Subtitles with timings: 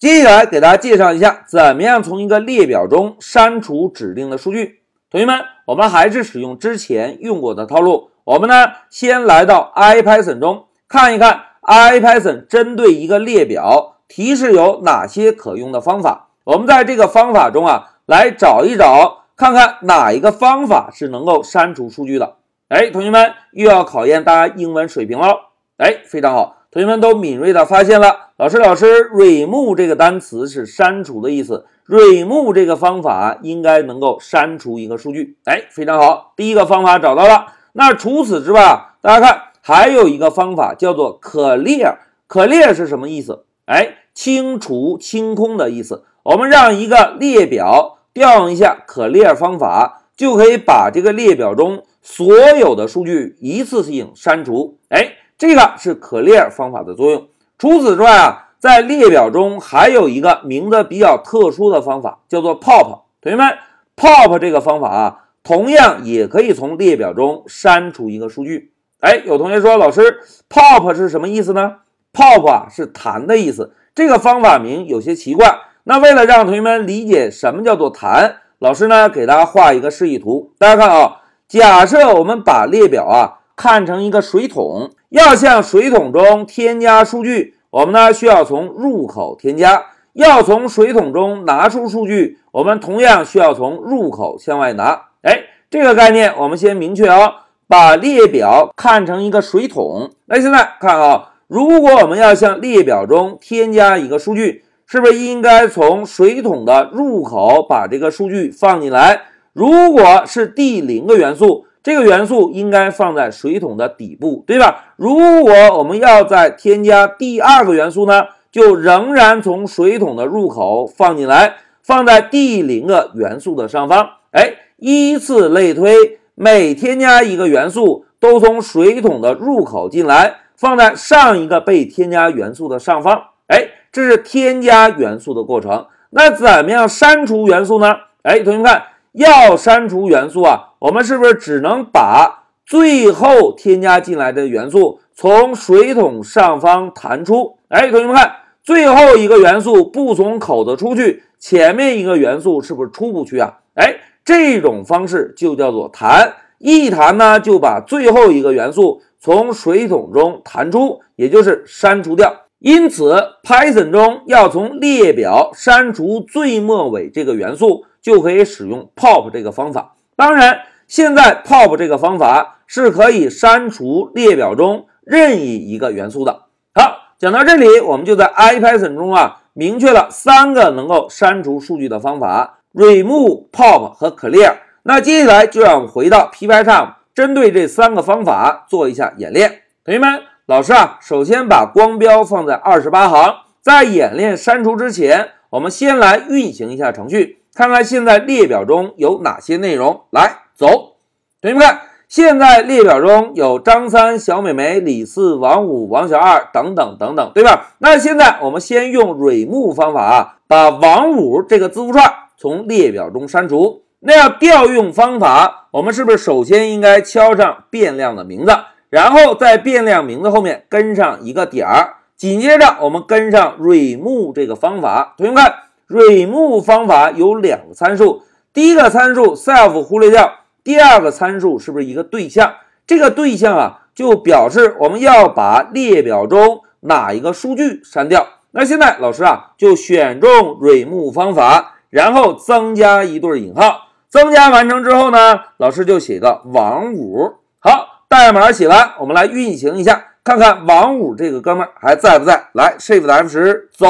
[0.00, 4.80] 接下来给大家介绍一下，怎么样从一个列表中删除指定的数据。
[5.10, 8.08] 同学们，我们还是使用之前用过的套路。
[8.24, 16.28] 我们呢，先来到 IPython 中看一看 IPython 针对一个列表提示有哪些可用的方法。
[16.44, 22.36] 我们在这个方法中啊，来找一找，看看哪一个方法是能够删除数据的。
[22.68, 25.50] 哎，同学们又要考验大家英文水平了。
[25.76, 35.36] 哎，非常好，同学们都敏锐的发现了，老师，老师，remove 这个单词是删除的意思，remove 这个方法应该能够删除一个数据。
[35.46, 37.46] 哎，非常好，第一个方法找到了。
[37.72, 43.46] 那除此之外，大家看还有一个方法叫做 clear，clear 是什么意思？
[43.64, 46.04] 哎，清除、清空的意思。
[46.22, 51.82] 我们让一个列表调用一下 clear 方法，就可以把这个列表中。
[52.02, 57.26] 所有的数据一次性删除，哎，这个是 clear 方法的作用。
[57.56, 63.04] 除此之外啊，在列表中还有一个名字比较特殊的方法，叫做 pop。
[63.22, 63.56] 同学们
[63.96, 68.74] ，pop 这个方法啊，同样也可以从列表中删除一个数据。
[69.00, 71.76] 哎，有同学说，老师，pop 是什么意思呢
[72.12, 73.72] ？pop 啊是弹的意思。
[73.94, 75.58] 这个方法名有些奇怪。
[75.84, 81.16] 那为了让同学们理解什么叫做弹，老师呢给大家画一个示意图，大家看啊。
[81.48, 89.82] 假设我们把列表啊看成一个水桶，要向水桶中添加数据，我们呢需要从入口添加；
[90.14, 95.08] 要从水桶中拿出数据，我们同样需要从入口向外拿。
[95.20, 100.08] 哎，这个概念我们先明确啊，把列表看成一个水桶。
[100.24, 109.20] 那现在看啊，如果我们要向列表中添加一个数据，是不是应该从水桶的入口把这个数据放进来？
[109.52, 114.94] 如果是第零个元素，这个元素应该放在水桶的底部，对吧？
[114.96, 124.10] 如果我们要再添加第二个元素呢，就仍然从水桶的入口放进来，放在第零个元素的上方。
[124.32, 133.22] 哎，依次类推，每添加一个元素，都从水桶的入口进来，放在上一个被添加元素的上方。
[133.46, 135.86] 哎，这是添加元素的过程。
[136.10, 137.96] 那怎么样删除元素呢？
[138.22, 138.82] 哎，同学们看。
[139.12, 147.58] 要删除元素啊，我们是不是只能把最后添加进来的元素从水桶上方弹出？
[147.68, 148.32] 哎，同学们看，
[148.62, 153.58] 最后一个元素不从口子出去，前面一个元素是不是出不去啊？
[153.74, 162.34] 哎，这种方式就叫做弹，一弹呢就把最后一个元素从水桶中弹出，也就是删除掉。
[162.58, 167.84] 因此，Python 中要从列表删除最末尾这个元素。
[168.02, 169.94] 就可以使用 pop 这个方法。
[170.16, 170.58] 当然，
[170.90, 176.46] 现在 pop 这个方法是可以删除列表中任意一个元素的。
[176.74, 184.54] 好，讲到这里，我们就在 IPython 中啊，明确了三个能够删除数据的方法：remove、pop 和 clear。
[184.82, 189.62] 那接下来就让我们回到 Pycharm，针对这三个方法做一下演练。
[189.84, 197.36] 同学们，老师啊，首先把光标放在二十八行，在演练删除之前，我们先来运行一下程序。
[197.54, 200.02] 看看现在列表中有哪些内容？
[200.10, 200.96] 来，走，
[201.40, 207.70] 同学们看，现在列表中有张三、小美眉、李四、王五、王小二等等等等，对吧？
[207.78, 213.84] 那现在我们先用 remove 方法啊，把王五这个字符串从列表中删除。
[214.00, 218.52] 那要调用方法，我们是不是首先应该敲上变量的名字，
[218.90, 225.54] 然后在变量名字后面跟上一个点儿，紧接着我们跟上 remove 这个方法，同学们看。
[225.88, 228.22] remove 方法有两个参数，
[228.52, 232.54] 第一个参数 self 忽略掉，第二个参数是不是一个对象？
[232.86, 238.26] 这个对象啊，就表示我们要把列表中哪一个数据删掉。
[238.50, 243.88] 那现在老师啊，就选中 remove 方法，然后增加一对引号。
[244.08, 247.34] 增加完成之后呢，老师就写个王五。
[247.60, 252.48] 好，代码写完，我们来运行一下，看看王五这个哥们儿还在不在？
[252.54, 253.88] 来，shift F 十，走，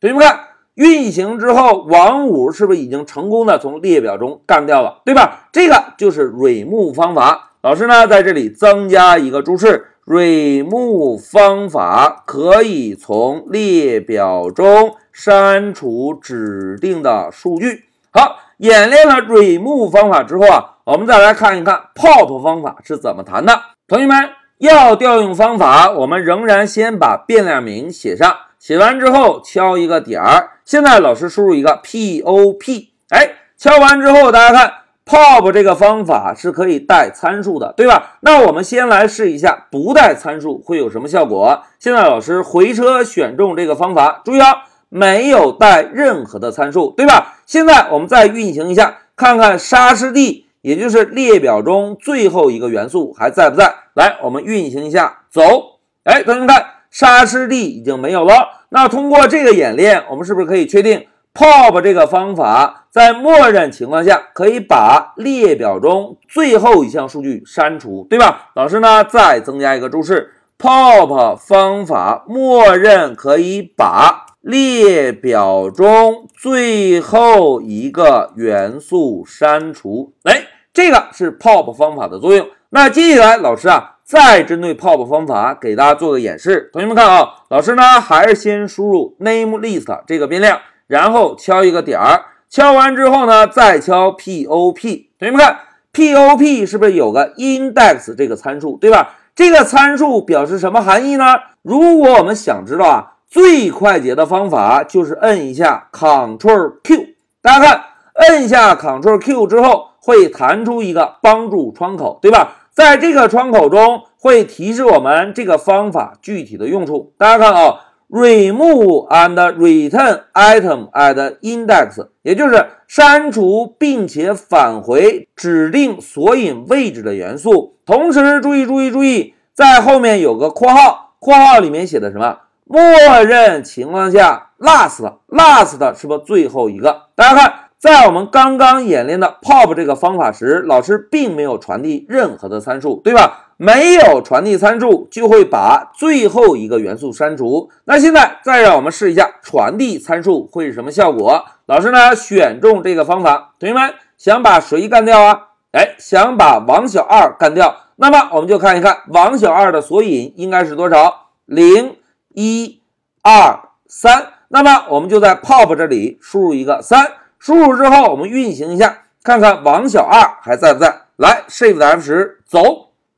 [0.00, 0.40] 同学们看。
[0.74, 5.48] 运行之后，王五是不是已经成功的从列表中干掉了，对吧？
[5.52, 7.50] 这个就是 remove 方法。
[7.62, 17.84] 老师呢，在这里增加一个注释：remove 方法可以从列表中删除指定的数据。
[18.10, 23.60] 好，演练了 remove 方法之后啊，我们再来看一看 pop 方法是怎么弹的。
[23.86, 28.34] 同学们，要调用方法，我们仍然先把变量名写上。
[28.60, 34.70] 写完之后敲一个点儿，现在老师输入一个 pop，哎，敲完之后大家看
[35.06, 38.18] pop 这个方法是可以带参数的，对吧？
[38.20, 41.62] 那我们先来试一下不带参数会有什么效果。
[41.78, 47.38] 现在老师回车选中这个方法，注意啊，没有带任何的参数，对吧？
[47.46, 53.74] 现在我们再运行一下，看看沙师弟，也就是列表中最后一个元素还在不在？
[53.94, 55.80] 来，我们运行一下，走。
[56.04, 58.66] 哎，同学们看，沙师弟已经没有了。
[58.70, 68.50] 那通过这个演练，我们是不是可以确定 pop 这个方法在默认情况下可以把列表中最后一项数据删除，对吧？
[68.54, 82.48] 老师呢，再增加一个注释：pop 方法默认可以把列表中最后一个元素删除，哎，这个是 pop 方法的作用。
[82.70, 86.68] 那接下来，老师啊，再针对 pop 方法给大家做个演示。
[86.72, 90.58] 同学们看啊，老师呢还是先输入 name list 这个变量，
[90.88, 95.04] 然后敲一个点儿，敲完之后呢，再敲 pop。
[95.16, 95.58] 同学们看
[95.92, 99.14] ，pop 是不是有个 index 这个参数，对吧？
[99.36, 101.24] 这个参数表示什么含义呢？
[101.62, 103.12] 如果我们想知道啊。
[103.30, 107.06] 最快捷的方法就是摁一下 Ctrl Q，
[107.40, 107.80] 大家看，
[108.14, 112.59] 摁下 Ctrl Q 之后会弹出一个帮助窗口，对吧？
[112.72, 117.12] 在这个窗口中会提示我们这个方法具体的用处。
[117.18, 127.76] 大家看啊，Remove and return item at index，也就是删除并且返回指定索引位置的元素。
[127.84, 132.38] 同时注意注意注意，在后面有个括号，括号里面写的什么？
[132.64, 132.82] 默
[133.24, 137.02] 认情况下，last last 是不最后一个？
[137.16, 143.46] 大家看，在我们刚刚演练的 pop 这个方法时，老师并没有传递任何的参数，对吧？
[143.56, 147.70] 没有传递参数，就会把最后一个元素删除。
[147.84, 151.42] 那现在再让我们试一下传递参数会是什么效果？
[151.64, 155.48] 老师呢，选中这个方法，同学们想把谁干掉啊？
[155.72, 157.74] 哎，想把王小二干掉。
[157.96, 161.28] 那么我们就看一看王小二的索引应该是多少？
[161.46, 161.96] 零。
[162.34, 162.80] 一、
[163.22, 167.04] 二、三，那么我们就在 pop 这里输入一个三，
[167.40, 170.94] 输入之后我们运行一下，看看王小二还在不在？
[171.16, 172.62] 来，Shift F 十，走，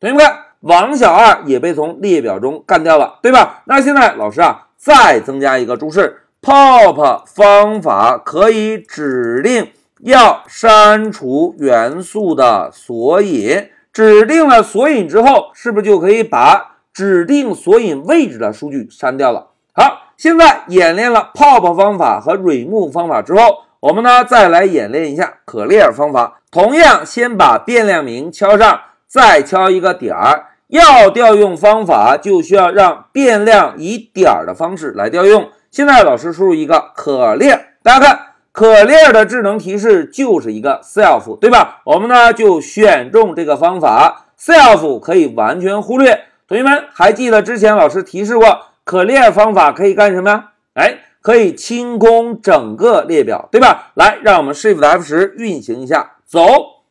[0.00, 3.62] 同学们看，王小二也被从列表中干掉了，对吧？
[3.66, 9.70] 那现在老师啊，再增加一个注释，pop 方法可以指定
[10.00, 16.74] 要删除元素的索引，指定了索引之后，是不是就可以把？
[16.92, 19.50] 指定索引位置的数据删掉了。
[19.72, 26.40] 好，现在演练了 pop 方法和 remove 方法之后，我们呢再来演练一下可列方法。
[26.50, 30.46] 同样，先把变量名敲上，再敲一个点儿。
[30.68, 35.48] 要调用方法，就需要让变量以点儿的方式来调用。
[35.70, 38.20] 现在老师输入一个可列大家看
[38.52, 41.82] 可列的智能提示就是一个 self，对吧？
[41.84, 46.24] 我们呢就选中这个方法，self 可以完全忽略。
[46.48, 50.44] 同学们还记得之前老师提示过可列方法可以干什么呀？
[50.74, 50.98] 哎，
[51.28, 53.90] 可以清空整个列表，对吧？
[53.92, 56.40] 来，让我们 Shift F 十运行一下，走。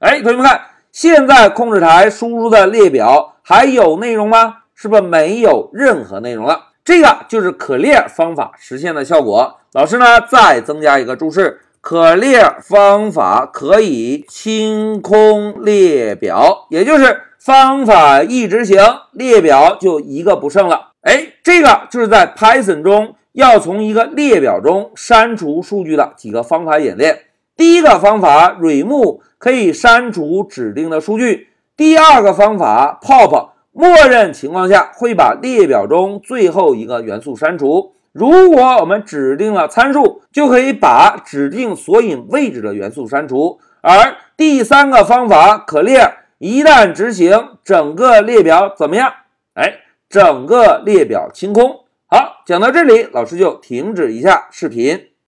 [0.00, 0.60] 哎，同学们看，
[0.92, 4.56] 现在控制台输入的列表还有内容吗？
[4.74, 6.60] 是不是没有任何内容了？
[6.84, 9.60] 这个就是 clear 方法实现的效果。
[9.72, 17.22] 老师呢，再增加一个注释：clear 方法可以清空列表，也就是。
[17.40, 18.78] 方法一执行，
[19.12, 20.88] 列表就一个不剩了。
[21.02, 27.20] 哎，这个就是在 Python 中要从一个列表中删除数据的几个方法演练。
[27.56, 31.48] 第一个方法 remove 可以删除指定的数据。
[31.76, 37.94] 第二个方法 pop 默认情况下会把列表中最后一个元素删除。
[38.12, 43.60] 如果我们指定了参数，就可以把指定索引位置的元素删除。
[43.80, 46.12] 而第三个方法 clear。
[46.38, 49.12] 一旦执行，整个列表怎么样？
[49.54, 49.74] 哎，
[50.08, 51.80] 整个列表清空。
[52.10, 55.08] 好，讲到这里，老师就停止一下视频。